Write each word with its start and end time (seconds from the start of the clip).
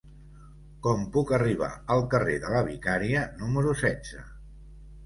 Com 0.87 1.03
puc 1.17 1.33
arribar 1.37 1.69
al 1.97 2.01
carrer 2.15 2.39
de 2.47 2.53
la 2.57 2.65
Vicaria 2.73 3.25
número 3.45 3.79
setze? 3.85 4.29